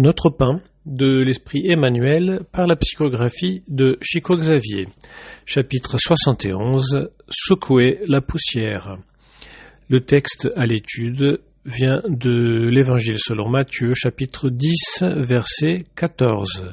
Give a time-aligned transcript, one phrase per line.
[0.00, 4.88] Notre pain de l'esprit Emmanuel par la psychographie de Chico Xavier.
[5.44, 8.96] Chapitre 71 Secouer la poussière.
[9.90, 16.72] Le texte à l'étude vient de l'Évangile selon Matthieu, chapitre 10, verset 14.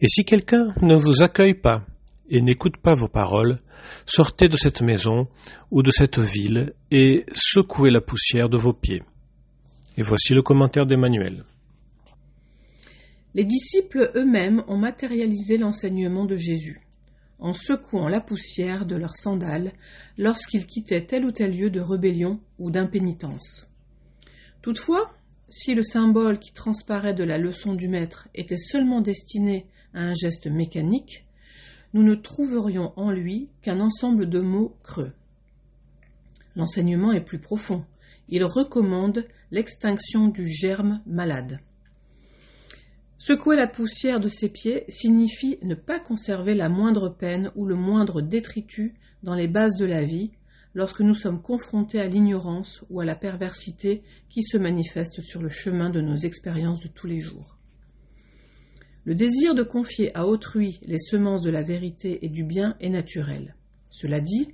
[0.00, 1.84] Et si quelqu'un ne vous accueille pas
[2.30, 3.58] et n'écoute pas vos paroles,
[4.06, 5.28] sortez de cette maison
[5.70, 9.02] ou de cette ville et secouez la poussière de vos pieds.
[9.98, 11.44] Et voici le commentaire d'Emmanuel.
[13.34, 16.80] Les disciples eux-mêmes ont matérialisé l'enseignement de Jésus,
[17.38, 19.72] en secouant la poussière de leurs sandales
[20.16, 23.66] lorsqu'ils quittaient tel ou tel lieu de rébellion ou d'impénitence.
[24.62, 25.14] Toutefois,
[25.48, 30.14] si le symbole qui transparaît de la leçon du maître était seulement destiné à un
[30.14, 31.26] geste mécanique,
[31.94, 35.12] nous ne trouverions en lui qu'un ensemble de mots creux.
[36.56, 37.84] L'enseignement est plus profond.
[38.28, 41.60] Il recommande l'extinction du germe malade.
[43.20, 47.74] Secouer la poussière de ses pieds signifie ne pas conserver la moindre peine ou le
[47.74, 48.92] moindre détritus
[49.24, 50.30] dans les bases de la vie
[50.72, 55.48] lorsque nous sommes confrontés à l'ignorance ou à la perversité qui se manifeste sur le
[55.48, 57.58] chemin de nos expériences de tous les jours.
[59.04, 62.90] Le désir de confier à autrui les semences de la vérité et du bien est
[62.90, 63.56] naturel.
[63.90, 64.50] Cela dit,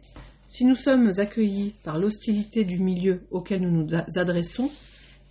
[0.49, 4.71] si nous sommes accueillis par l'hostilité du milieu auquel nous nous adressons,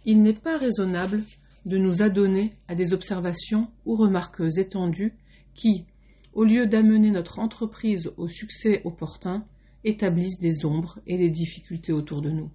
[0.05, 1.23] il n'est pas raisonnable
[1.65, 5.13] de nous adonner à des observations ou remarques étendues
[5.53, 5.85] qui,
[6.33, 9.45] au lieu d'amener notre entreprise au succès opportun,
[9.83, 12.49] établissent des ombres et des difficultés autour de nous.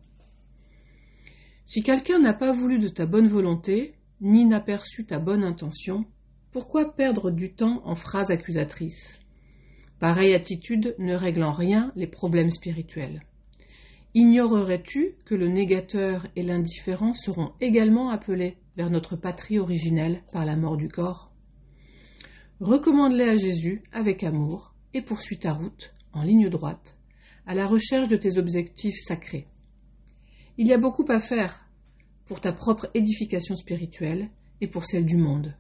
[1.65, 6.05] Si quelqu'un n'a pas voulu de ta bonne volonté, ni n'a perçu ta bonne intention,
[6.51, 9.19] pourquoi perdre du temps en phrases accusatrices?
[9.99, 13.23] Pareille attitude ne règle en rien les problèmes spirituels.
[14.15, 20.57] Ignorerais-tu que le négateur et l'indifférent seront également appelés vers notre patrie originelle par la
[20.57, 21.31] mort du corps?
[22.61, 26.97] Recommande-les à Jésus avec amour et poursuis ta route, en ligne droite,
[27.47, 29.47] à la recherche de tes objectifs sacrés.
[30.57, 31.69] Il y a beaucoup à faire
[32.25, 34.31] pour ta propre édification spirituelle
[34.63, 35.55] et pour celle du monde.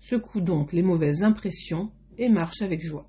[0.00, 3.08] Secoue donc les mauvaises impressions et marche avec joie.